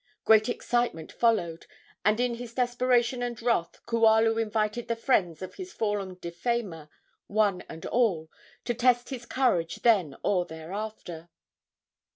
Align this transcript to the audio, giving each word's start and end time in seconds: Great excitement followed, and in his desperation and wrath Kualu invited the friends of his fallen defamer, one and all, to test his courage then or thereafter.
Great 0.25 0.49
excitement 0.49 1.11
followed, 1.11 1.67
and 2.03 2.19
in 2.19 2.33
his 2.33 2.55
desperation 2.55 3.21
and 3.21 3.39
wrath 3.39 3.85
Kualu 3.85 4.41
invited 4.41 4.87
the 4.87 4.95
friends 4.95 5.43
of 5.43 5.53
his 5.53 5.73
fallen 5.73 6.17
defamer, 6.19 6.89
one 7.27 7.61
and 7.69 7.85
all, 7.85 8.27
to 8.65 8.73
test 8.73 9.09
his 9.09 9.27
courage 9.27 9.83
then 9.83 10.17
or 10.23 10.43
thereafter. 10.43 11.29